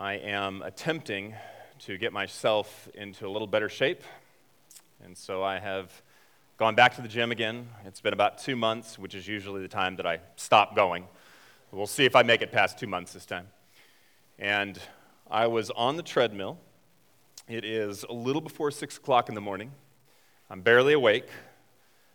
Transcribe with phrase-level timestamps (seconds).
[0.00, 1.34] I am attempting
[1.80, 4.04] to get myself into a little better shape.
[5.02, 5.90] And so I have
[6.56, 7.68] gone back to the gym again.
[7.84, 11.08] It's been about two months, which is usually the time that I stop going.
[11.72, 13.48] We'll see if I make it past two months this time.
[14.38, 14.78] And
[15.28, 16.58] I was on the treadmill.
[17.48, 19.72] It is a little before six o'clock in the morning.
[20.48, 21.26] I'm barely awake.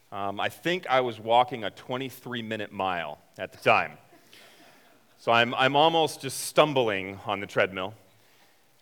[0.09, 3.97] Um, I think I was walking a 23 minute mile at the time.
[5.23, 7.93] So I'm, I'm almost just stumbling on the treadmill.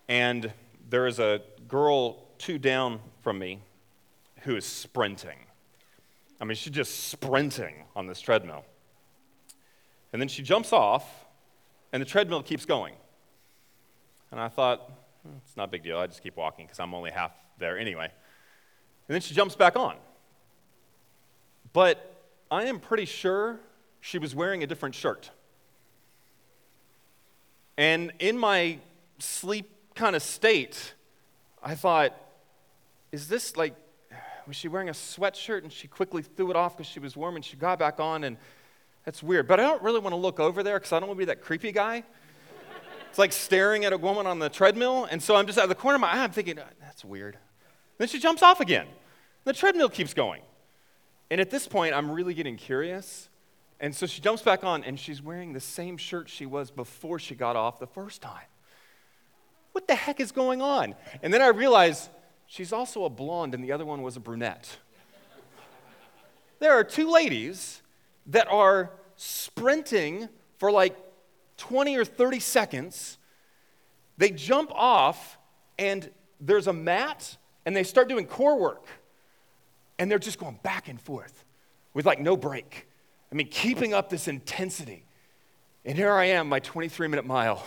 [0.09, 0.51] And
[0.89, 3.59] there is a girl two down from me
[4.39, 5.37] who is sprinting.
[6.41, 8.65] I mean, she's just sprinting on this treadmill.
[10.13, 11.05] And then she jumps off,
[11.93, 12.95] and the treadmill keeps going.
[14.31, 15.99] And I thought, hmm, it's not a big deal.
[15.99, 18.05] I just keep walking because I'm only half there anyway.
[18.05, 19.95] And then she jumps back on.
[21.71, 23.59] But I am pretty sure
[23.99, 25.29] she was wearing a different shirt.
[27.77, 28.79] And in my
[29.19, 30.93] sleep kind of state,
[31.63, 32.15] I thought,
[33.11, 33.75] is this like,
[34.47, 37.35] was she wearing a sweatshirt and she quickly threw it off because she was warm
[37.35, 38.37] and she got back on and
[39.05, 39.47] that's weird.
[39.47, 41.25] But I don't really want to look over there because I don't want to be
[41.25, 42.03] that creepy guy.
[43.09, 45.05] it's like staring at a woman on the treadmill.
[45.05, 47.03] And so I'm just out of the corner of my eye, I'm thinking, ah, that's
[47.03, 47.37] weird.
[47.97, 48.87] Then she jumps off again.
[49.43, 50.41] The treadmill keeps going.
[51.29, 53.29] And at this point, I'm really getting curious.
[53.81, 57.17] And so she jumps back on, and she's wearing the same shirt she was before
[57.17, 58.45] she got off the first time.
[59.71, 60.93] What the heck is going on?
[61.23, 62.11] And then I realize
[62.45, 64.77] she's also a blonde, and the other one was a brunette.
[66.59, 67.81] there are two ladies
[68.27, 70.95] that are sprinting for like
[71.57, 73.17] 20 or 30 seconds.
[74.15, 75.39] They jump off,
[75.79, 76.07] and
[76.39, 78.85] there's a mat, and they start doing core work.
[79.97, 81.45] And they're just going back and forth
[81.95, 82.87] with like no break.
[83.31, 85.05] I mean, keeping up this intensity.
[85.85, 87.63] And here I am, my 23 minute mile.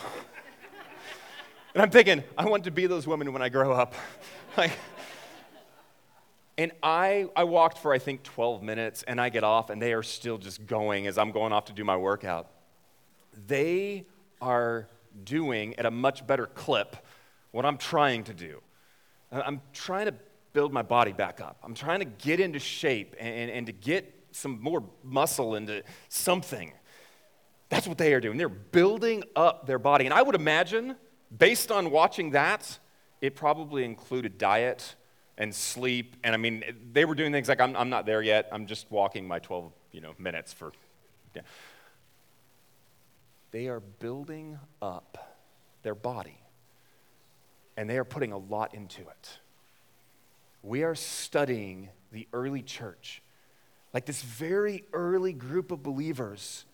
[1.73, 3.95] and I'm thinking, I want to be those women when I grow up.
[4.57, 4.71] like,
[6.57, 9.93] and I, I walked for, I think, 12 minutes, and I get off, and they
[9.93, 12.47] are still just going as I'm going off to do my workout.
[13.47, 14.05] They
[14.41, 14.87] are
[15.23, 16.95] doing at a much better clip
[17.51, 18.61] what I'm trying to do.
[19.31, 20.13] I'm trying to
[20.53, 21.57] build my body back up.
[21.63, 26.73] I'm trying to get into shape and, and to get some more muscle into something.
[27.69, 28.37] That's what they are doing.
[28.37, 30.05] They're building up their body.
[30.05, 30.95] And I would imagine,
[31.35, 32.79] based on watching that,
[33.21, 34.95] it probably included diet
[35.37, 36.15] and sleep.
[36.23, 38.47] And I mean, they were doing things like, I'm, I'm not there yet.
[38.51, 40.73] I'm just walking my 12 you know, minutes for.
[41.33, 41.41] Yeah.
[43.51, 45.39] They are building up
[45.81, 46.37] their body,
[47.77, 49.39] and they are putting a lot into it.
[50.61, 53.21] We are studying the early church
[53.95, 56.65] like this very early group of believers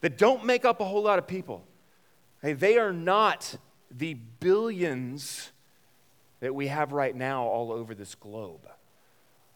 [0.00, 1.66] that don't make up a whole lot of people.
[2.40, 3.58] Hey, they are not
[3.90, 5.52] the billions
[6.40, 8.66] that we have right now all over this globe.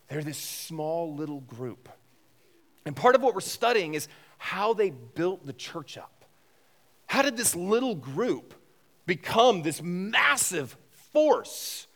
[0.09, 1.88] They're this small little group.
[2.84, 6.27] And part of what we're studying is how they built the church up.
[7.06, 8.53] How did this little group
[9.06, 10.77] become this massive
[11.15, 11.87] force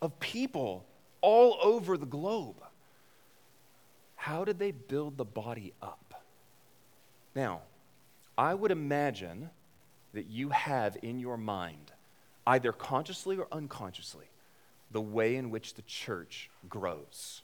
[0.00, 0.86] of people
[1.22, 2.62] all over the globe?
[4.20, 6.22] How did they build the body up?
[7.34, 7.62] Now,
[8.36, 9.48] I would imagine
[10.12, 11.90] that you have in your mind,
[12.46, 14.26] either consciously or unconsciously,
[14.90, 17.40] the way in which the church grows.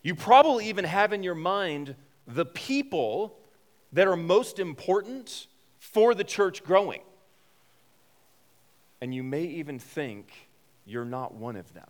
[0.00, 1.96] You probably even have in your mind
[2.28, 3.36] the people
[3.92, 5.48] that are most important
[5.80, 7.02] for the church growing.
[9.00, 10.30] And you may even think
[10.86, 11.88] you're not one of them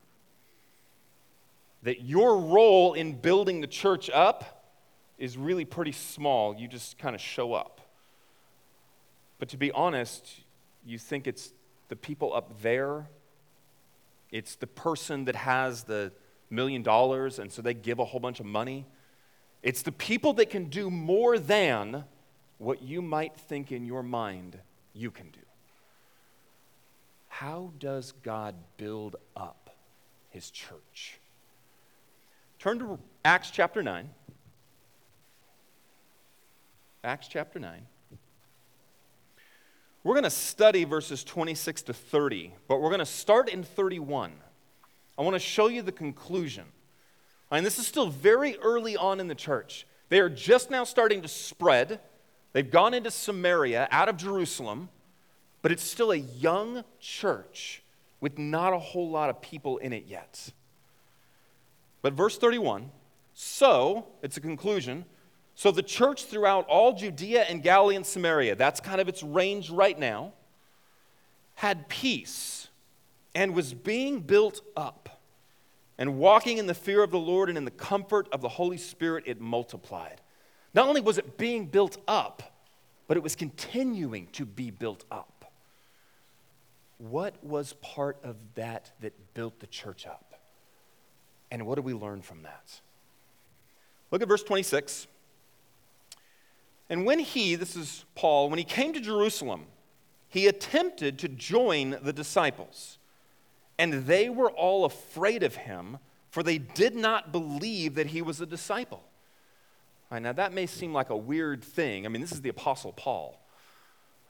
[1.83, 4.65] that your role in building the church up
[5.19, 6.55] is really pretty small.
[6.55, 7.81] You just kind of show up.
[9.39, 10.41] But to be honest,
[10.85, 11.53] you think it's
[11.89, 13.09] the people up there,
[14.31, 16.13] it's the person that has the
[16.51, 18.87] million dollars, and so they give a whole bunch of money.
[19.63, 22.05] It's the people that can do more than
[22.59, 24.59] what you might think in your mind
[24.93, 25.41] you can do.
[27.29, 29.71] How does God build up
[30.31, 31.18] his church?
[32.59, 34.11] Turn to Acts chapter 9.
[37.05, 37.87] Acts chapter 9.
[40.03, 44.33] We're going to study verses 26 to 30, but we're going to start in 31.
[45.17, 46.65] I want to show you the conclusion.
[47.51, 49.87] And this is still very early on in the church.
[50.09, 52.01] They are just now starting to spread.
[52.53, 54.89] They've gone into Samaria out of Jerusalem,
[55.63, 57.83] but it's still a young church
[58.21, 60.51] with not a whole lot of people in it yet.
[62.03, 62.91] But verse 31
[63.41, 65.05] so, it's a conclusion.
[65.55, 69.71] So the church throughout all Judea and Galilee and Samaria, that's kind of its range
[69.71, 70.33] right now,
[71.55, 72.67] had peace
[73.37, 75.21] and was being built up.
[75.99, 78.77] And walking in the fear of the Lord and in the comfort of the Holy
[78.77, 80.21] Spirit, it multiplied.
[80.75, 82.61] Not only was it being built up,
[83.07, 85.53] but it was continuing to be built up.
[86.99, 90.28] What was part of that that built the church up?
[91.51, 92.81] And what do we learn from that?
[94.11, 95.07] Look at verse 26.
[96.91, 99.67] And when he, this is Paul, when he came to Jerusalem,
[100.29, 102.99] he attempted to join the disciples.
[103.79, 105.99] And they were all afraid of him,
[106.31, 109.03] for they did not believe that he was a disciple.
[110.11, 112.07] Right, now, that may seem like a weird thing.
[112.07, 113.39] I mean, this is the Apostle Paul.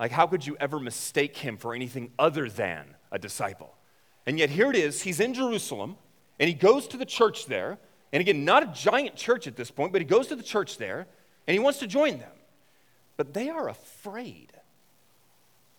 [0.01, 3.75] Like, how could you ever mistake him for anything other than a disciple?
[4.27, 5.03] And yet, here it is.
[5.03, 5.97] He's in Jerusalem,
[6.39, 7.79] and he goes to the church there.
[8.13, 10.79] And again, not a giant church at this point, but he goes to the church
[10.79, 11.07] there,
[11.47, 12.33] and he wants to join them.
[13.17, 14.53] But they are afraid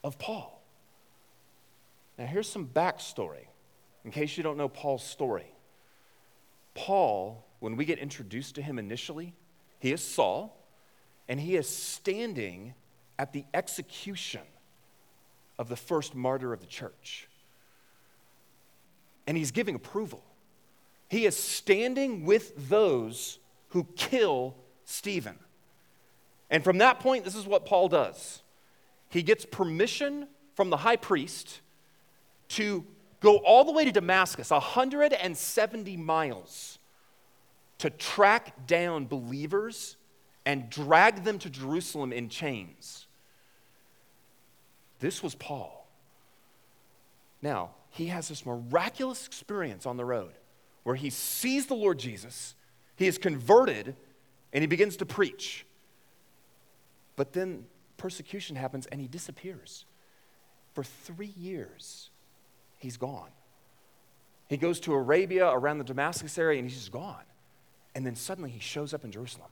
[0.04, 0.62] of Paul.
[2.18, 3.48] Now, here's some backstory
[4.04, 5.52] in case you don't know Paul's story.
[6.76, 9.34] Paul, when we get introduced to him initially,
[9.80, 10.56] he is Saul,
[11.28, 12.74] and he is standing
[13.18, 14.42] at the execution
[15.58, 17.28] of the first martyr of the church.
[19.28, 20.24] And he's giving approval.
[21.10, 23.40] He is standing with those
[23.70, 25.38] who kill Stephen.
[26.50, 28.42] And from that point, this is what Paul does
[29.10, 31.62] he gets permission from the high priest
[32.50, 32.86] to
[33.22, 36.78] go all the way to Damascus, 170 miles
[37.80, 39.98] to track down believers
[40.46, 43.08] and drag them to Jerusalem in chains.
[45.00, 45.88] This was Paul.
[47.42, 50.34] Now, he has this miraculous experience on the road
[50.84, 52.56] where he sees the Lord Jesus,
[52.96, 53.96] he is converted,
[54.54, 55.66] and he begins to preach.
[57.16, 57.66] But then
[57.98, 59.86] persecution happens and he disappears.
[60.74, 62.10] For three years,
[62.78, 63.30] he's gone.
[64.48, 67.24] He goes to Arabia around the Damascus area and he's just gone
[67.96, 69.50] and then suddenly he shows up in Jerusalem.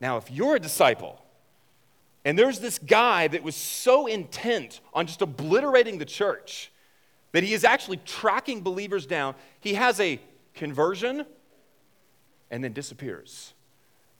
[0.00, 1.24] Now, if you're a disciple,
[2.24, 6.70] and there's this guy that was so intent on just obliterating the church
[7.34, 10.20] that he is actually tracking believers down, he has a
[10.54, 11.26] conversion
[12.48, 13.54] and then disappears.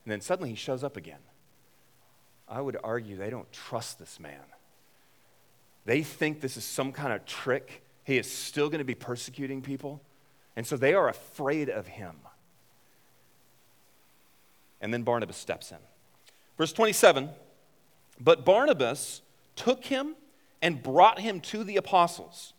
[0.04, 1.20] And then suddenly he shows up again.
[2.48, 4.42] I would argue they don't trust this man.
[5.84, 7.84] They think this is some kind of trick.
[8.02, 10.02] He is still going to be persecuting people.
[10.56, 12.16] And so they are afraid of him.
[14.80, 15.78] And then Barnabas steps in.
[16.58, 17.30] Verse 27
[18.20, 19.22] But Barnabas
[19.54, 20.16] took him
[20.60, 22.53] and brought him to the apostles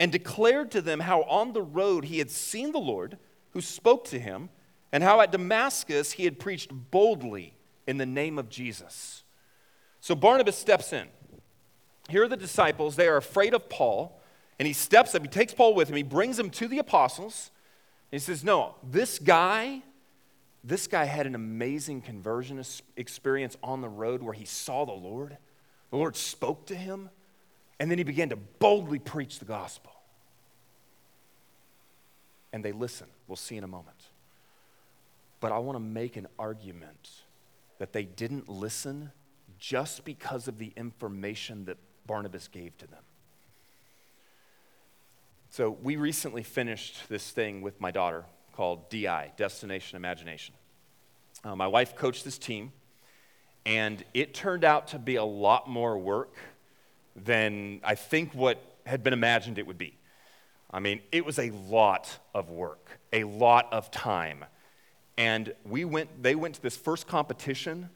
[0.00, 3.18] and declared to them how on the road he had seen the Lord
[3.50, 4.48] who spoke to him,
[4.92, 7.54] and how at Damascus he had preached boldly
[7.86, 9.22] in the name of Jesus.
[10.00, 11.08] So Barnabas steps in.
[12.08, 12.96] Here are the disciples.
[12.96, 14.20] They are afraid of Paul.
[14.58, 17.50] And he steps up, he takes Paul with him, he brings him to the apostles.
[18.12, 19.82] And He says, No, this guy
[20.66, 22.62] this guy had an amazing conversion
[22.96, 25.36] experience on the road where he saw the Lord.
[25.90, 27.10] The Lord spoke to him,
[27.80, 29.92] and then he began to boldly preach the gospel.
[32.52, 33.08] And they listen.
[33.26, 33.96] We'll see in a moment.
[35.40, 37.10] But I want to make an argument
[37.78, 39.10] that they didn't listen
[39.58, 41.76] just because of the information that
[42.06, 43.02] Barnabas gave to them.
[45.50, 50.54] So, we recently finished this thing with my daughter called DI, Destination Imagination.
[51.44, 52.72] Uh, my wife coached this team,
[53.64, 56.36] and it turned out to be a lot more work
[57.16, 59.96] than I think what had been imagined it would be.
[60.70, 64.44] I mean, it was a lot of work, a lot of time.
[65.16, 67.90] And we went, they went to this first competition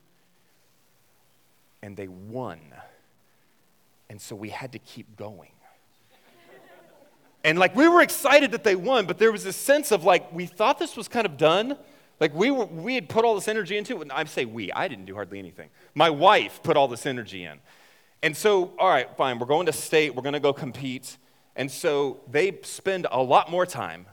[1.81, 2.59] and they won.
[4.09, 5.51] And so we had to keep going.
[7.43, 10.31] And like we were excited that they won, but there was this sense of like
[10.33, 11.77] we thought this was kind of done.
[12.19, 14.09] Like we were, we had put all this energy into it.
[14.13, 15.69] I say we, I didn't do hardly anything.
[15.95, 17.59] My wife put all this energy in.
[18.21, 21.17] And so, all right, fine, we're going to state, we're going to go compete.
[21.55, 24.05] And so they spend a lot more time.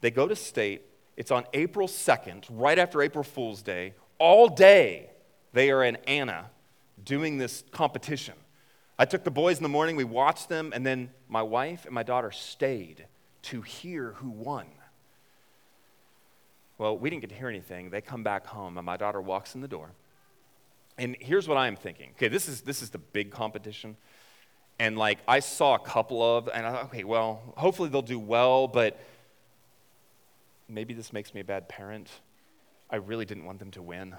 [0.00, 0.82] They go to state.
[1.16, 3.94] It's on April 2nd, right after April Fool's Day.
[4.18, 5.10] All day,
[5.52, 6.50] they are in Anna
[7.02, 8.34] doing this competition.
[8.98, 11.94] I took the boys in the morning, we watched them, and then my wife and
[11.94, 13.06] my daughter stayed
[13.42, 14.66] to hear who won.
[16.78, 17.90] Well, we didn't get to hear anything.
[17.90, 19.92] They come back home, and my daughter walks in the door.
[20.98, 22.10] And here's what I'm thinking.
[22.16, 23.96] Okay, this is, this is the big competition.
[24.78, 28.18] And like, I saw a couple of, and I thought, okay, well, hopefully they'll do
[28.18, 28.98] well, but
[30.68, 32.10] maybe this makes me a bad parent.
[32.90, 34.14] I really didn't want them to win.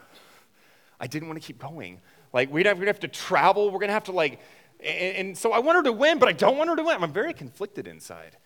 [0.99, 2.01] I didn't want to keep going.
[2.33, 3.69] Like, we'd have, we'd have to travel.
[3.69, 4.39] We're to have to, like,
[4.79, 7.01] And, and so I want her to win, but I don't want her to win.
[7.01, 8.37] I'm very conflicted inside.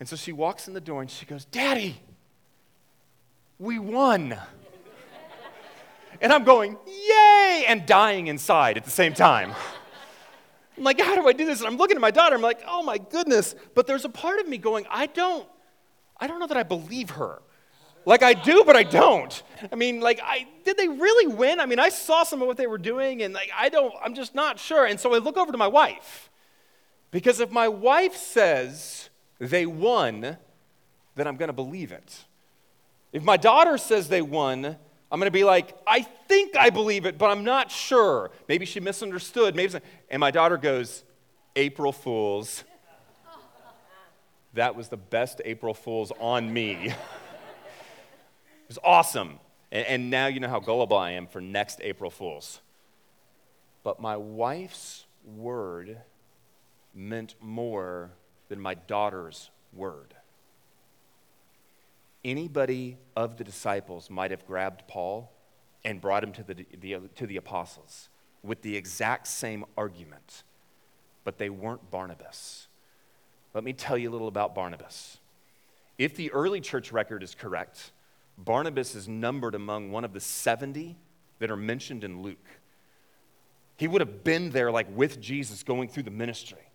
[0.00, 2.00] And so she walks in the door and she goes, Daddy,
[3.58, 4.36] we won.
[6.20, 7.64] And I'm going, Yay!
[7.66, 9.54] And dying inside at the same time.
[10.78, 11.58] I'm like, how do I do this?
[11.58, 13.54] And I'm looking at my daughter, I'm like, oh my goodness.
[13.74, 15.46] But there's a part of me going, I don't,
[16.16, 17.42] I don't know that I believe her.
[18.04, 19.42] Like I do, but I don't.
[19.70, 21.60] I mean, like, I did they really win?
[21.60, 24.14] I mean, I saw some of what they were doing, and like I don't, I'm
[24.14, 24.86] just not sure.
[24.86, 26.30] And so I look over to my wife.
[27.10, 30.38] Because if my wife says they won,
[31.16, 32.24] then I'm gonna believe it.
[33.12, 34.76] If my daughter says they won,
[35.10, 38.30] I'm going to be like, I think I believe it, but I'm not sure.
[38.46, 39.56] Maybe she misunderstood.
[39.56, 39.78] Maybe,
[40.10, 41.02] and my daughter goes,
[41.56, 42.64] April Fools.
[44.54, 46.88] That was the best April Fools on me.
[46.88, 46.94] it
[48.68, 49.38] was awesome.
[49.72, 52.60] And, and now you know how gullible I am for next April Fools.
[53.82, 55.98] But my wife's word
[56.94, 58.10] meant more
[58.48, 60.14] than my daughter's word
[62.30, 65.32] anybody of the disciples might have grabbed Paul
[65.84, 68.08] and brought him to the, the, to the apostles
[68.42, 70.42] with the exact same argument,
[71.24, 72.68] but they weren't Barnabas.
[73.54, 75.18] Let me tell you a little about Barnabas.
[75.96, 77.92] If the early church record is correct,
[78.36, 80.96] Barnabas is numbered among one of the 70
[81.40, 82.36] that are mentioned in Luke.
[83.76, 86.67] He would have been there, like with Jesus, going through the ministry.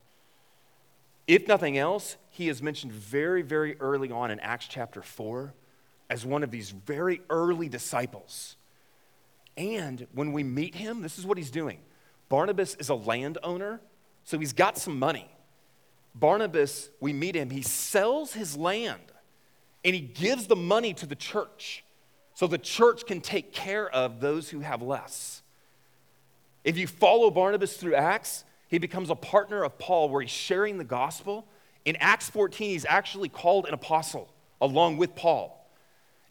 [1.27, 5.53] If nothing else, he is mentioned very, very early on in Acts chapter 4
[6.09, 8.57] as one of these very early disciples.
[9.55, 11.79] And when we meet him, this is what he's doing.
[12.29, 13.81] Barnabas is a landowner,
[14.23, 15.29] so he's got some money.
[16.15, 19.01] Barnabas, we meet him, he sells his land
[19.83, 21.83] and he gives the money to the church
[22.35, 25.41] so the church can take care of those who have less.
[26.63, 30.79] If you follow Barnabas through Acts, he becomes a partner of Paul where he's sharing
[30.79, 31.45] the gospel.
[31.85, 35.69] In Acts 14, he's actually called an apostle along with Paul.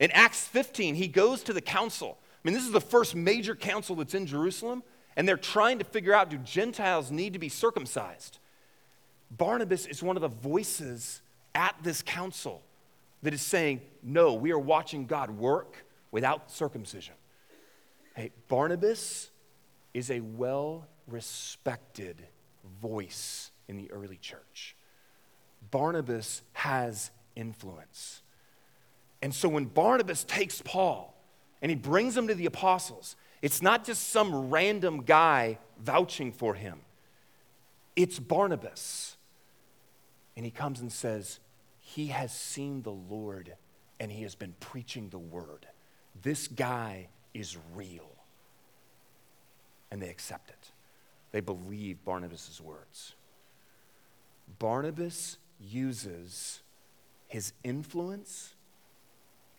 [0.00, 2.18] In Acts 15, he goes to the council.
[2.20, 4.82] I mean, this is the first major council that's in Jerusalem,
[5.14, 8.40] and they're trying to figure out do Gentiles need to be circumcised?
[9.30, 11.22] Barnabas is one of the voices
[11.54, 12.60] at this council
[13.22, 17.14] that is saying, No, we are watching God work without circumcision.
[18.16, 19.30] Hey, Barnabas
[19.94, 22.26] is a well respected
[22.80, 24.76] voice in the early church.
[25.70, 28.22] Barnabas has influence.
[29.20, 31.14] And so when Barnabas takes Paul
[31.60, 36.54] and he brings him to the apostles, it's not just some random guy vouching for
[36.54, 36.80] him,
[37.96, 39.16] it's Barnabas.
[40.36, 41.40] And he comes and says,
[41.78, 43.54] He has seen the Lord
[44.00, 45.66] and he has been preaching the word.
[46.22, 48.10] This guy is real.
[49.90, 50.70] And they accept it.
[51.32, 53.14] They believe Barnabas' words.
[54.58, 56.60] Barnabas uses
[57.26, 58.54] his influence,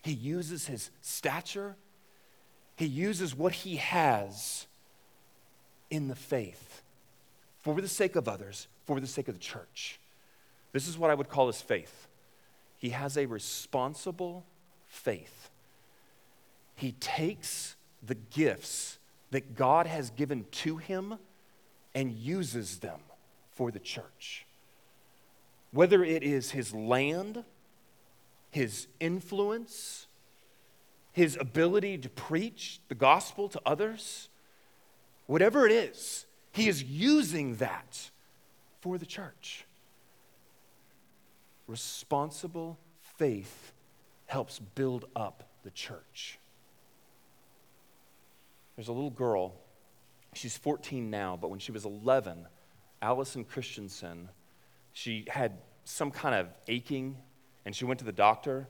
[0.02, 1.76] he uses his stature,
[2.76, 4.66] he uses what he has
[5.90, 6.82] in the faith
[7.60, 9.98] for the sake of others, for the sake of the church.
[10.72, 12.08] This is what I would call his faith.
[12.78, 14.44] He has a responsible
[14.86, 15.50] faith.
[16.74, 18.98] He takes the gifts
[19.30, 21.14] that God has given to him
[21.94, 23.00] and uses them
[23.52, 24.46] for the church.
[25.70, 27.44] Whether it is his land,
[28.50, 30.06] his influence,
[31.12, 34.28] his ability to preach the gospel to others,
[35.26, 38.10] whatever it is, he is using that
[38.80, 39.64] for the church.
[41.66, 42.78] Responsible
[43.16, 43.72] faith
[44.26, 46.38] helps build up the church.
[48.76, 49.54] There's a little girl
[50.34, 52.46] She's 14 now, but when she was 11,
[53.00, 54.28] Allison Christensen,
[54.92, 57.16] she had some kind of aching,
[57.64, 58.68] and she went to the doctor,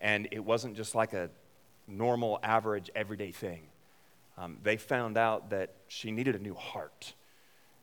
[0.00, 1.30] and it wasn't just like a
[1.86, 3.62] normal, average, everyday thing.
[4.36, 7.14] Um, they found out that she needed a new heart.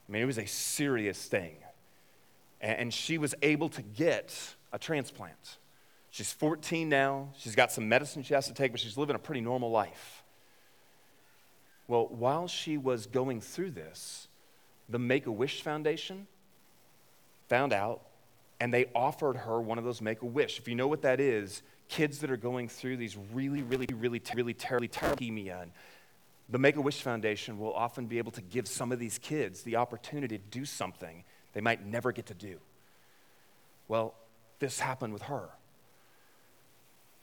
[0.07, 1.55] I mean, it was a serious thing.
[2.59, 4.37] And, and she was able to get
[4.73, 5.57] a transplant.
[6.09, 7.29] She's 14 now.
[7.37, 10.20] She's got some medicine she has to take, but she's living a pretty normal life.
[11.91, 14.29] Well, while she was going through this,
[14.87, 16.25] the Make a Wish Foundation
[17.49, 17.99] found out
[18.61, 20.57] and they offered her one of those Make a Wish.
[20.57, 24.23] If you know what that is, kids that are going through these really, really, really,
[24.33, 25.67] really terribly terrible leukemia.
[26.47, 29.63] The Make a Wish Foundation will often be able to give some of these kids
[29.63, 32.55] the opportunity to do something they might never get to do.
[33.89, 34.13] Well,
[34.59, 35.49] this happened with her.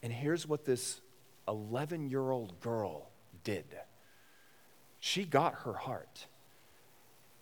[0.02, 1.00] And here's what this
[1.48, 3.08] 11 year old girl
[3.44, 3.64] did.
[5.00, 6.26] She got her heart.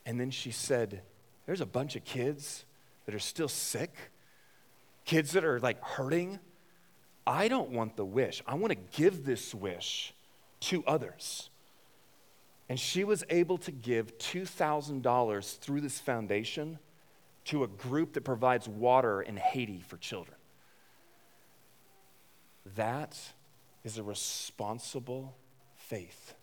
[0.05, 1.03] And then she said,
[1.47, 2.65] there's a bunch of kids
[3.07, 3.95] that are still sick,
[5.05, 6.39] kids that are like hurting.
[7.27, 8.43] I don't want the wish.
[8.47, 10.15] I want to give this wish
[10.61, 11.51] to others.
[12.69, 16.79] And she was able to give $2,000 through this foundation
[17.47, 20.37] to a group that provides water in Haiti for children.
[22.75, 23.17] That
[23.85, 25.37] is a responsible
[25.77, 26.36] faith.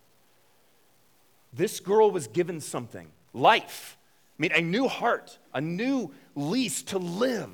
[1.54, 3.96] This girl was given something life.
[4.38, 7.50] I mean, a new heart, a new lease to live.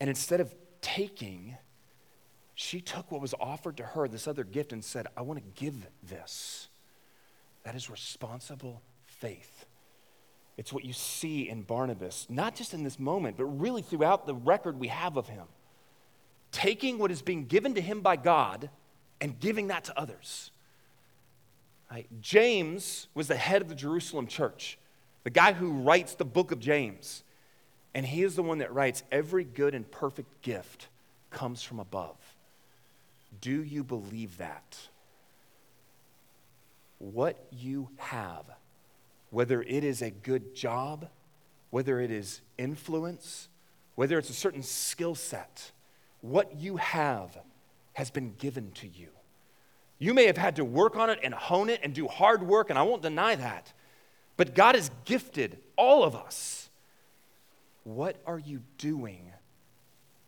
[0.00, 1.56] And instead of taking,
[2.54, 5.60] she took what was offered to her, this other gift, and said, I want to
[5.60, 6.68] give this.
[7.64, 9.66] That is responsible faith.
[10.56, 14.34] It's what you see in Barnabas, not just in this moment, but really throughout the
[14.34, 15.46] record we have of him.
[16.52, 18.70] Taking what is being given to him by God
[19.20, 20.50] and giving that to others.
[21.90, 22.06] Right?
[22.20, 24.78] James was the head of the Jerusalem church,
[25.24, 27.22] the guy who writes the book of James.
[27.94, 30.88] And he is the one that writes, Every good and perfect gift
[31.30, 32.16] comes from above.
[33.40, 34.78] Do you believe that?
[36.98, 38.44] What you have
[39.30, 41.08] whether it is a good job,
[41.70, 43.48] whether it is influence,
[43.94, 45.72] whether it's a certain skill set,
[46.20, 47.36] what you have
[47.94, 49.08] has been given to you.
[49.98, 52.70] You may have had to work on it and hone it and do hard work,
[52.70, 53.72] and I won't deny that.
[54.36, 56.70] But God has gifted all of us.
[57.82, 59.32] What are you doing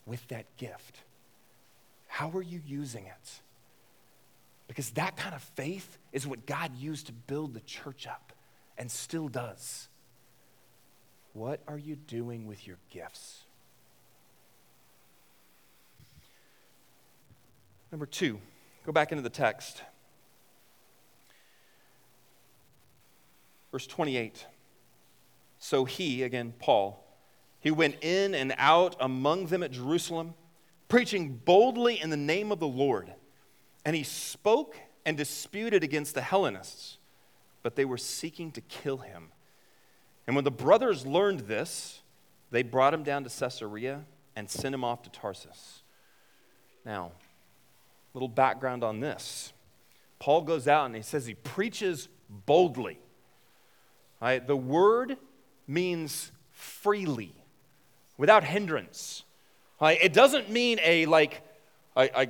[0.07, 0.99] with that gift?
[2.09, 3.41] How are you using it?
[4.67, 8.33] Because that kind of faith is what God used to build the church up
[8.77, 9.89] and still does.
[11.33, 13.43] What are you doing with your gifts?
[17.93, 18.41] Number two,
[18.84, 19.82] go back into the text.
[23.73, 24.47] Verse 28.
[25.58, 27.04] So he, again, Paul,
[27.60, 30.34] he went in and out among them at Jerusalem,
[30.88, 33.12] preaching boldly in the name of the Lord.
[33.84, 36.99] And he spoke and disputed against the Hellenists
[37.62, 39.28] but they were seeking to kill him.
[40.26, 42.00] And when the brothers learned this,
[42.50, 44.04] they brought him down to Caesarea
[44.36, 45.82] and sent him off to Tarsus.
[46.84, 47.12] Now,
[48.14, 49.52] little background on this.
[50.18, 52.99] Paul goes out and he says he preaches boldly.
[54.20, 55.16] The word
[55.66, 57.34] means freely,
[58.18, 59.25] without hindrance.
[59.80, 61.42] It doesn't mean a like,
[61.96, 62.28] I, I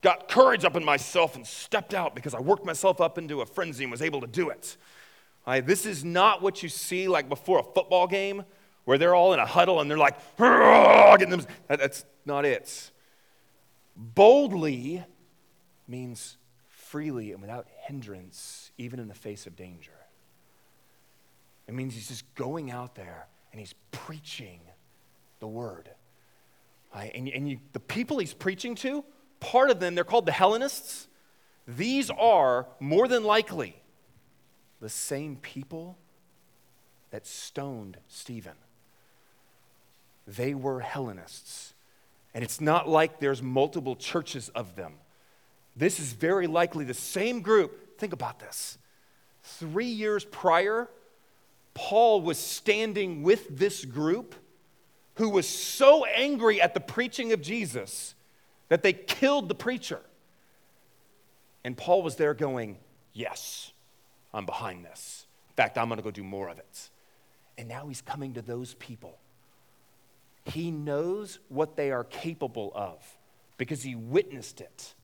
[0.00, 3.46] got courage up in myself and stepped out because I worked myself up into a
[3.46, 4.76] frenzy and was able to do it.
[5.46, 8.44] Right, this is not what you see like before a football game
[8.84, 11.46] where they're all in a huddle and they're like, getting them.
[11.68, 12.90] That's not it.
[13.96, 15.04] Boldly
[15.88, 19.92] means freely and without hindrance, even in the face of danger.
[21.66, 24.60] It means he's just going out there and he's preaching
[25.40, 25.90] the word.
[26.94, 27.12] Right?
[27.14, 29.04] And, and you, the people he's preaching to,
[29.40, 31.08] part of them, they're called the Hellenists.
[31.66, 33.82] These are more than likely
[34.80, 35.98] the same people
[37.10, 38.56] that stoned Stephen.
[40.26, 41.74] They were Hellenists.
[42.34, 44.94] And it's not like there's multiple churches of them.
[45.78, 47.98] This is very likely the same group.
[47.98, 48.78] Think about this.
[49.44, 50.90] Three years prior,
[51.72, 54.34] Paul was standing with this group
[55.14, 58.16] who was so angry at the preaching of Jesus
[58.68, 60.00] that they killed the preacher.
[61.62, 62.78] And Paul was there going,
[63.12, 63.72] Yes,
[64.34, 65.26] I'm behind this.
[65.50, 66.90] In fact, I'm going to go do more of it.
[67.56, 69.18] And now he's coming to those people.
[70.44, 73.04] He knows what they are capable of
[73.56, 74.94] because he witnessed it.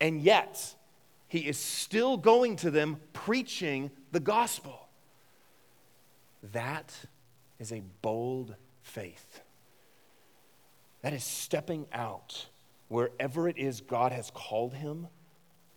[0.00, 0.74] And yet,
[1.28, 4.88] he is still going to them preaching the gospel.
[6.52, 6.92] That
[7.60, 9.42] is a bold faith.
[11.02, 12.46] That is stepping out
[12.88, 15.06] wherever it is God has called him,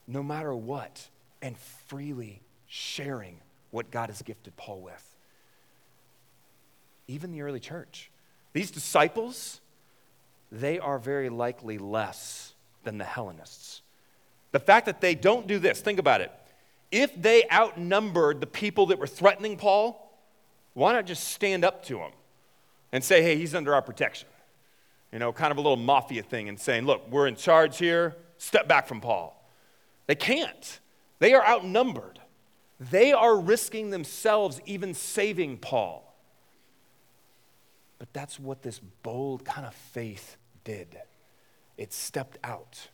[0.08, 1.08] no matter what,
[1.42, 5.16] and freely sharing what God has gifted Paul with.
[7.08, 8.10] Even the early church.
[8.54, 9.62] These disciples,
[10.52, 13.83] they are very likely less than the Hellenists.
[14.54, 16.32] The fact that they don't do this, think about it.
[16.92, 20.00] If they outnumbered the people that were threatening Paul,
[20.74, 22.12] why not just stand up to them
[22.94, 24.30] and say, hey, he's under our protection?
[25.14, 28.16] you know, kind of a little mafia thing and saying, look, we're in charge here,
[28.40, 29.48] step back from Paul.
[30.08, 30.80] They can't.
[31.20, 32.20] They are outnumbered.
[32.80, 36.18] They are risking themselves even saving Paul.
[38.00, 40.98] But that's what this bold kind of faith did.
[41.78, 42.90] It stepped out.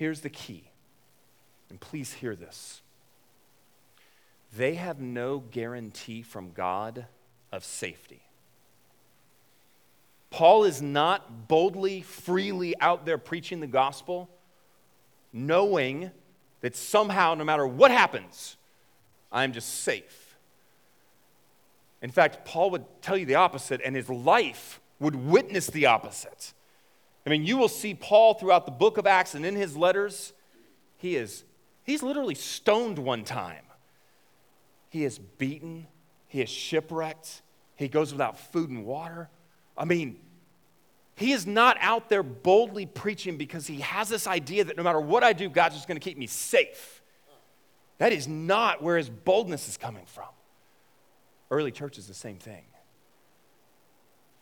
[0.00, 0.64] Here's the key,
[1.68, 2.80] and please hear this
[4.56, 7.04] they have no guarantee from God
[7.52, 8.22] of safety.
[10.30, 14.30] Paul is not boldly, freely out there preaching the gospel,
[15.34, 16.10] knowing
[16.62, 18.56] that somehow, no matter what happens,
[19.30, 20.34] I'm just safe.
[22.00, 26.54] In fact, Paul would tell you the opposite, and his life would witness the opposite.
[27.30, 30.32] I mean, you will see Paul throughout the book of Acts and in his letters,
[30.96, 31.44] he is
[31.84, 33.62] he's literally stoned one time.
[34.88, 35.86] He is beaten,
[36.26, 37.42] he is shipwrecked,
[37.76, 39.30] he goes without food and water.
[39.78, 40.18] I mean,
[41.14, 45.00] he is not out there boldly preaching because he has this idea that no matter
[45.00, 47.00] what I do, God's just going to keep me safe.
[47.98, 50.30] That is not where his boldness is coming from.
[51.48, 52.64] Early church is the same thing.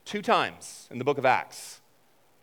[0.05, 1.78] Two times in the book of Acts,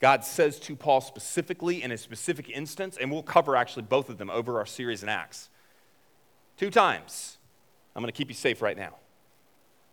[0.00, 4.18] God says to Paul specifically in a specific instance, and we'll cover actually both of
[4.18, 5.48] them over our series in Acts.
[6.56, 7.38] Two times,
[7.94, 8.96] I'm going to keep you safe right now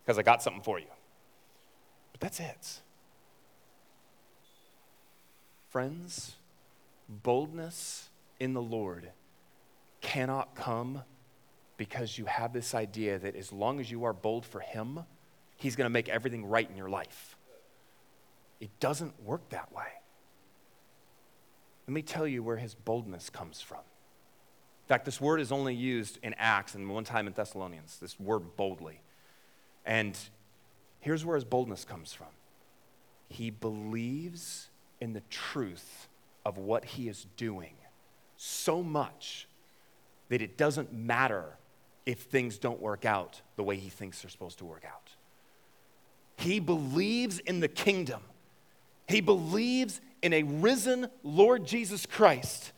[0.04, 0.88] because I got something for you.
[2.12, 2.82] But that's it.
[5.70, 6.36] Friends,
[7.08, 9.12] boldness in the Lord
[10.02, 11.04] cannot come
[11.78, 15.00] because you have this idea that as long as you are bold for Him,
[15.56, 17.33] He's going to make everything right in your life.
[18.64, 19.84] It doesn't work that way.
[21.86, 23.80] Let me tell you where his boldness comes from.
[23.80, 28.18] In fact, this word is only used in Acts and one time in Thessalonians, this
[28.18, 29.02] word boldly.
[29.86, 30.18] And
[31.02, 32.28] here's where his boldness comes from
[33.28, 34.70] he believes
[35.02, 36.08] in the truth
[36.46, 37.74] of what he is doing
[38.38, 39.50] so much
[40.30, 41.58] that it doesn't matter
[42.06, 45.10] if things don't work out the way he thinks they're supposed to work out.
[46.38, 48.22] He believes in the kingdom
[49.08, 52.72] he believes in a risen Lord Jesus Christ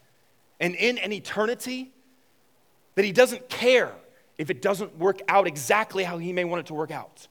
[0.60, 1.94] and in an eternity
[2.96, 3.92] that he doesn't care
[4.38, 7.28] if it doesn't work out exactly how he may want it to work out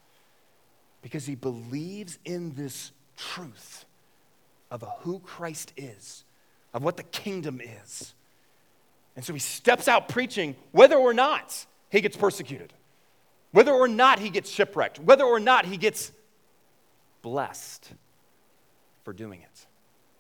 [1.02, 3.85] because he believes in this truth
[4.70, 6.24] of who Christ is,
[6.72, 8.14] of what the kingdom is.
[9.16, 12.72] And so he steps out preaching whether or not he gets persecuted,
[13.52, 16.11] whether or not he gets shipwrecked, whether or not he gets
[17.22, 17.92] blessed
[19.05, 19.67] for doing it.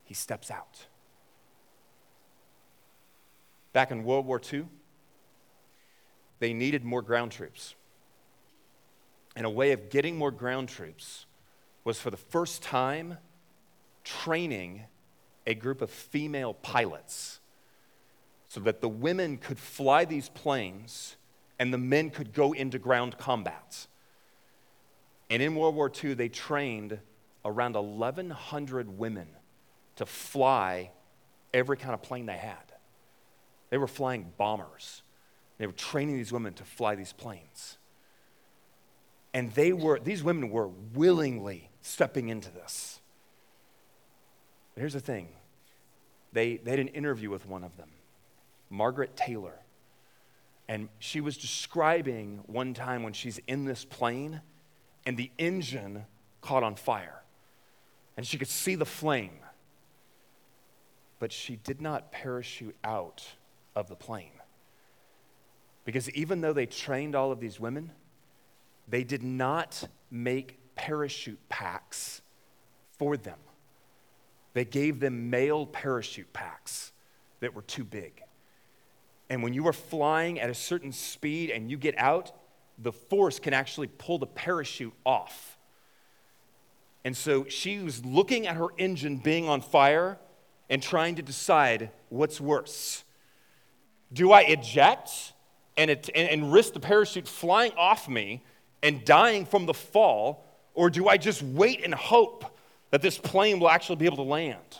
[0.04, 0.86] He steps out.
[3.72, 4.66] Back in World War II,
[6.38, 7.74] they needed more ground troops.
[9.34, 11.26] And a way of getting more ground troops
[11.82, 13.18] was for the first time
[14.04, 14.84] training
[15.46, 17.40] a group of female pilots
[18.48, 21.16] so that the women could fly these planes
[21.58, 23.86] and the men could go into ground combat.
[25.28, 27.00] And in World War II, they trained
[27.44, 29.28] around 1,100 women
[29.96, 30.90] to fly
[31.52, 32.72] every kind of plane they had.
[33.70, 35.02] They were flying bombers.
[35.58, 37.78] They were training these women to fly these planes.
[39.32, 43.00] And they were, these women were willingly stepping into this.
[44.74, 45.28] But here's the thing
[46.32, 47.90] they, they had an interview with one of them,
[48.70, 49.60] Margaret Taylor.
[50.66, 54.40] And she was describing one time when she's in this plane
[55.04, 56.06] and the engine
[56.40, 57.23] caught on fire
[58.16, 59.38] and she could see the flame.
[61.18, 63.26] But she did not parachute out
[63.74, 64.32] of the plane.
[65.84, 67.90] Because even though they trained all of these women,
[68.88, 72.22] they did not make parachute packs
[72.98, 73.38] for them.
[74.54, 76.92] They gave them male parachute packs
[77.40, 78.22] that were too big.
[79.28, 82.32] And when you are flying at a certain speed and you get out,
[82.78, 85.53] the force can actually pull the parachute off.
[87.04, 90.18] And so she was looking at her engine being on fire
[90.70, 93.04] and trying to decide what's worse.
[94.12, 95.34] Do I eject
[95.76, 98.42] and, it, and, and risk the parachute flying off me
[98.82, 102.56] and dying from the fall, or do I just wait and hope
[102.90, 104.78] that this plane will actually be able to land?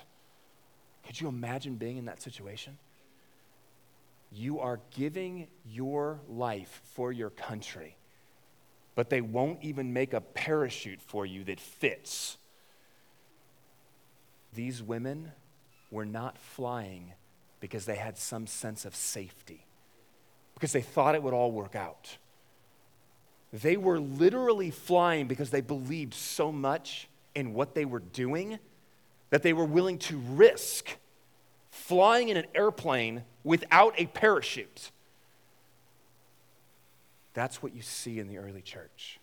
[1.07, 2.79] Could you imagine being in that situation?
[4.33, 7.97] You are giving your life for your country
[8.95, 12.39] but they won't even make a parachute for you that fits.
[14.55, 15.33] These women
[15.91, 17.13] were not flying
[17.61, 19.67] because they had some sense of safety,
[20.55, 22.19] because they thought it would all work out.
[23.53, 28.59] They were literally flying because they believed so much in what they were doing
[29.31, 30.97] that they were willing to risk
[31.71, 34.91] flying in an airplane without a parachute
[37.35, 39.21] that's what you see in the early church.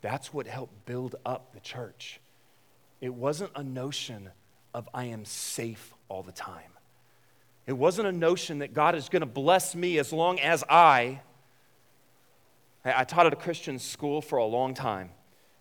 [0.00, 2.20] That's what helped build up the church.
[3.00, 4.30] It wasn't a notion
[4.74, 6.72] of I am safe all the time.
[7.66, 11.20] It wasn't a notion that God is going to bless me as long as I
[12.84, 15.10] I taught at a Christian school for a long time,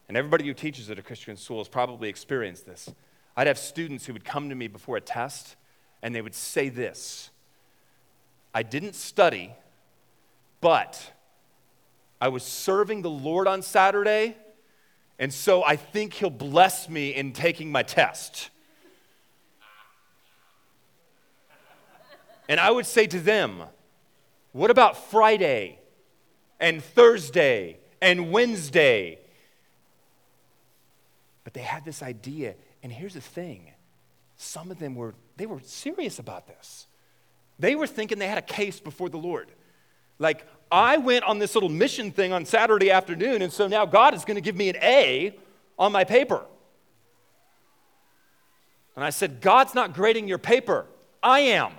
[0.07, 2.89] and everybody who teaches at a Christian school has probably experienced this.
[3.35, 5.55] I'd have students who would come to me before a test,
[6.01, 7.29] and they would say this
[8.53, 9.53] I didn't study,
[10.61, 11.11] but
[12.19, 14.35] I was serving the Lord on Saturday,
[15.19, 18.49] and so I think He'll bless me in taking my test.
[22.49, 23.63] And I would say to them,
[24.51, 25.79] What about Friday
[26.59, 29.19] and Thursday and Wednesday?
[31.43, 33.71] But they had this idea, and here's the thing
[34.37, 36.87] some of them were they were serious about this.
[37.59, 39.51] They were thinking they had a case before the Lord.
[40.19, 44.13] Like, I went on this little mission thing on Saturday afternoon, and so now God
[44.13, 45.35] is going to give me an A
[45.79, 46.45] on my paper.
[48.95, 50.85] And I said, God's not grading your paper,
[51.21, 51.71] I am.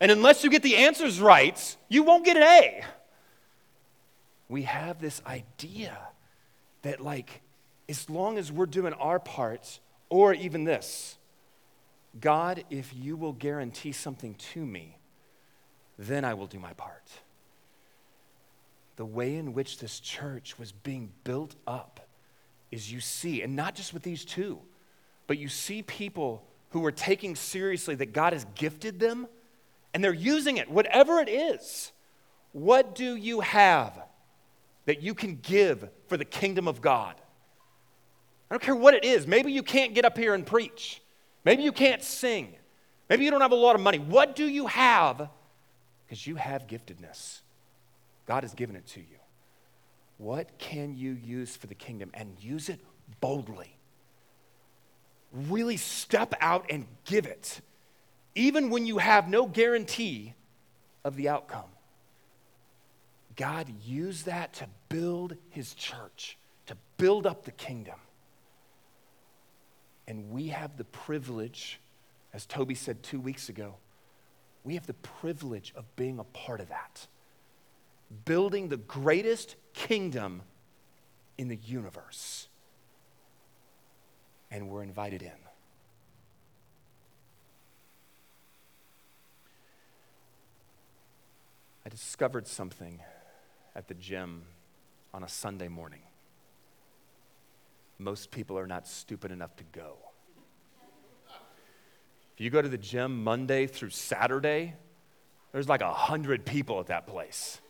[0.00, 2.82] and unless you get the answers right, you won't get an A.
[4.48, 5.96] We have this idea
[6.82, 7.42] that, like,
[7.88, 11.18] as long as we're doing our part, or even this,
[12.20, 14.96] God, if you will guarantee something to me,
[15.98, 17.10] then I will do my part.
[18.96, 22.08] The way in which this church was being built up
[22.70, 24.58] is you see, and not just with these two,
[25.26, 29.26] but you see people who are taking seriously that God has gifted them
[29.94, 31.92] and they're using it, whatever it is.
[32.52, 33.98] What do you have
[34.86, 37.14] that you can give for the kingdom of God?
[38.50, 39.26] I don't care what it is.
[39.26, 41.02] Maybe you can't get up here and preach.
[41.44, 42.54] Maybe you can't sing.
[43.08, 43.98] Maybe you don't have a lot of money.
[43.98, 45.28] What do you have?
[46.06, 47.40] Because you have giftedness.
[48.26, 49.18] God has given it to you.
[50.18, 52.10] What can you use for the kingdom?
[52.14, 52.80] And use it
[53.20, 53.76] boldly.
[55.32, 57.60] Really step out and give it,
[58.34, 60.34] even when you have no guarantee
[61.04, 61.70] of the outcome.
[63.34, 67.96] God used that to build his church, to build up the kingdom.
[70.08, 71.80] And we have the privilege,
[72.32, 73.74] as Toby said two weeks ago,
[74.66, 77.06] we have the privilege of being a part of that.
[78.24, 80.42] Building the greatest kingdom
[81.38, 82.48] in the universe.
[84.50, 85.30] And we're invited in.
[91.84, 93.00] I discovered something
[93.74, 94.42] at the gym
[95.14, 96.02] on a Sunday morning
[97.98, 99.96] most people are not stupid enough to go.
[102.36, 104.74] If you go to the gym Monday through Saturday,
[105.52, 107.62] there's like a hundred people at that place.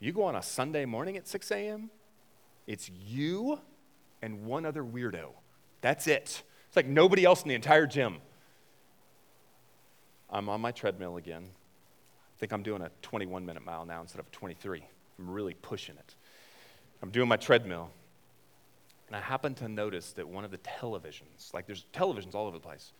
[0.00, 1.90] You go on a Sunday morning at 6 a.m.,
[2.66, 3.60] it's you
[4.22, 5.30] and one other weirdo.
[5.82, 6.42] That's it.
[6.68, 8.16] It's like nobody else in the entire gym.
[10.30, 11.44] I'm on my treadmill again.
[11.44, 14.82] I think I'm doing a 21 minute mile now instead of 23.
[15.18, 16.14] I'm really pushing it.
[17.02, 17.90] I'm doing my treadmill.
[19.06, 22.56] And I happen to notice that one of the televisions, like there's televisions all over
[22.56, 22.92] the place,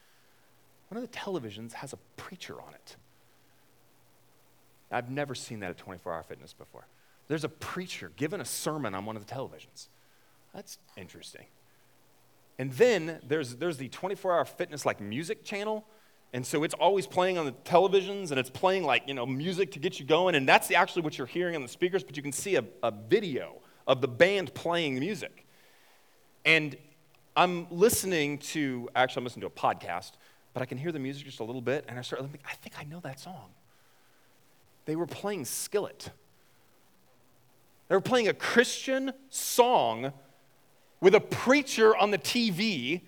[0.89, 2.97] one of the televisions has a preacher on it.
[4.91, 6.87] I've never seen that at 24 Hour Fitness before.
[7.27, 9.89] There's a preacher giving a sermon on one of the televisions.
[10.55, 11.45] That's interesting.
[12.59, 15.85] And then there's, there's the 24 Hour Fitness like music channel.
[16.33, 19.73] And so it's always playing on the televisions and it's playing like, you know, music
[19.73, 20.35] to get you going.
[20.35, 22.91] And that's actually what you're hearing on the speakers, but you can see a, a
[22.91, 25.47] video of the band playing the music.
[26.45, 26.77] And
[27.37, 30.13] I'm listening to, actually, I'm listening to a podcast,
[30.53, 32.55] but I can hear the music just a little bit, and I start thinking, I
[32.55, 33.51] think I know that song.
[34.87, 36.11] They were playing Skillet.
[37.89, 40.13] They were playing a Christian song
[41.01, 43.03] with a preacher on the TV.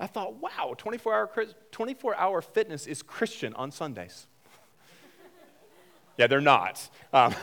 [0.00, 4.26] I thought, wow, 24 hour, 24 hour fitness is Christian on Sundays.
[6.16, 6.88] yeah, they're not.
[7.12, 7.34] Um,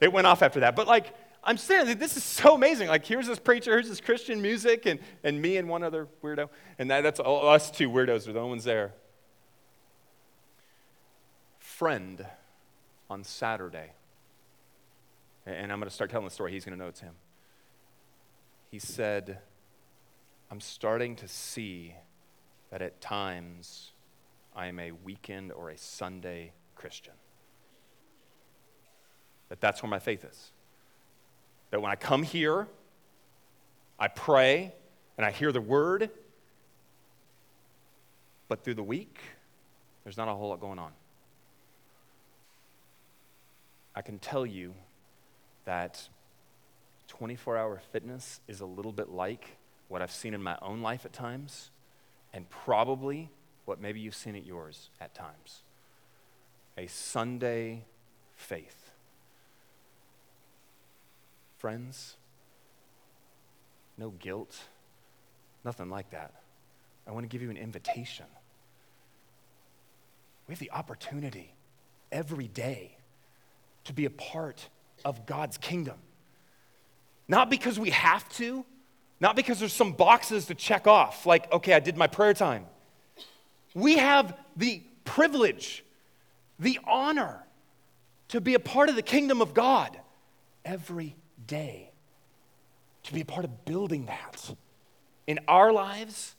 [0.00, 0.76] it went off after that.
[0.76, 1.14] But like,
[1.44, 2.88] I'm saying this is so amazing.
[2.88, 6.48] Like, here's this preacher, here's this Christian music, and, and me and one other weirdo.
[6.78, 8.94] And that, that's all, us two weirdos are the only ones there.
[11.58, 12.24] Friend
[13.10, 13.92] on Saturday,
[15.44, 16.50] and I'm going to start telling the story.
[16.50, 17.14] He's going to know it's him.
[18.70, 19.38] He said,
[20.50, 21.94] I'm starting to see
[22.70, 23.92] that at times
[24.56, 27.14] I am a weekend or a Sunday Christian.
[29.50, 30.52] That that's where my faith is
[31.74, 32.68] that when I come here,
[33.98, 34.72] I pray
[35.18, 36.08] and I hear the word,
[38.46, 39.18] but through the week,
[40.04, 40.92] there's not a whole lot going on.
[43.92, 44.72] I can tell you
[45.64, 46.08] that
[47.08, 49.56] 24 hour fitness is a little bit like
[49.88, 51.72] what I've seen in my own life at times,
[52.32, 53.32] and probably
[53.64, 55.64] what maybe you've seen at yours at times
[56.78, 57.84] a Sunday
[58.36, 58.83] faith
[61.64, 62.18] friends,
[63.96, 64.54] no guilt,
[65.64, 66.34] nothing like that.
[67.06, 68.26] I want to give you an invitation.
[70.46, 71.54] We have the opportunity
[72.12, 72.98] every day
[73.84, 74.68] to be a part
[75.06, 75.96] of God's kingdom.
[77.28, 78.66] Not because we have to,
[79.18, 82.66] not because there's some boxes to check off, like, okay, I did my prayer time.
[83.74, 85.82] We have the privilege,
[86.58, 87.42] the honor
[88.28, 89.98] to be a part of the kingdom of God
[90.62, 91.16] every
[91.46, 91.90] day,
[93.04, 94.54] to be a part of building that
[95.26, 96.34] in our lives,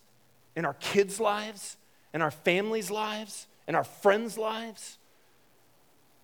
[0.56, 1.78] in our kids' lives,
[2.14, 4.98] in our families' lives, in our friends' lives,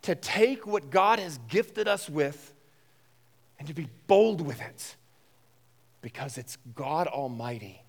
[0.03, 2.53] to take what God has gifted us with
[3.59, 4.95] and to be bold with it
[6.01, 7.83] because it's God Almighty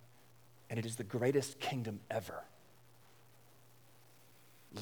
[0.69, 2.45] and it is the greatest kingdom ever.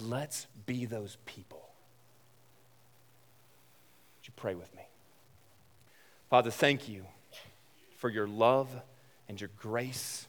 [0.02, 1.68] Let's be those people.
[4.18, 4.82] Would you pray with me?
[6.30, 7.04] Father, thank you
[7.96, 8.68] for your love
[9.28, 10.28] and your grace.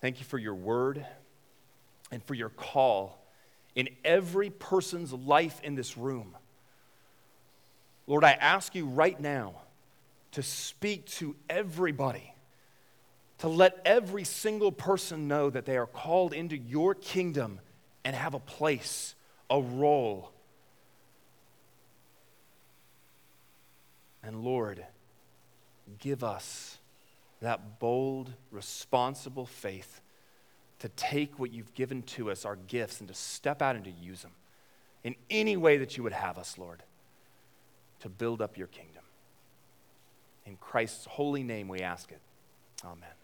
[0.00, 1.04] Thank you for your word
[2.10, 3.22] and for your call
[3.74, 6.34] in every person's life in this room.
[8.06, 9.56] Lord, I ask you right now
[10.32, 12.32] to speak to everybody,
[13.38, 17.60] to let every single person know that they are called into your kingdom
[18.06, 19.14] and have a place,
[19.50, 20.32] a role.
[24.22, 24.84] And Lord,
[25.98, 26.78] give us
[27.40, 30.00] that bold, responsible faith
[30.80, 33.90] to take what you've given to us, our gifts, and to step out and to
[33.90, 34.32] use them
[35.04, 36.82] in any way that you would have us, Lord,
[38.00, 39.02] to build up your kingdom.
[40.46, 42.20] In Christ's holy name we ask it.
[42.84, 43.17] Amen.